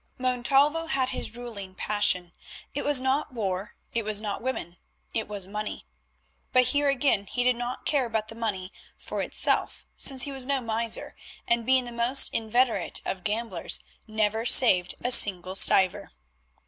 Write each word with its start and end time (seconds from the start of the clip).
Montalvo 0.17 0.87
had 0.87 1.09
his 1.09 1.35
ruling 1.35 1.75
passion; 1.75 2.33
it 2.73 2.83
was 2.83 2.99
not 2.99 3.31
war, 3.31 3.75
it 3.93 4.03
was 4.03 4.19
not 4.19 4.41
women; 4.41 4.77
it 5.13 5.27
was 5.27 5.45
money. 5.45 5.85
But 6.51 6.69
here 6.69 6.89
again 6.89 7.27
he 7.27 7.43
did 7.43 7.55
not 7.55 7.85
care 7.85 8.07
about 8.07 8.27
the 8.27 8.33
money 8.33 8.71
for 8.97 9.21
itself, 9.21 9.85
since 9.95 10.23
he 10.23 10.31
was 10.31 10.47
no 10.47 10.59
miser, 10.59 11.15
and 11.47 11.67
being 11.67 11.85
the 11.85 11.91
most 11.91 12.33
inveterate 12.33 12.99
of 13.05 13.23
gamblers 13.23 13.79
never 14.07 14.43
saved 14.43 14.95
a 15.01 15.11
single 15.11 15.53
stiver. 15.53 16.11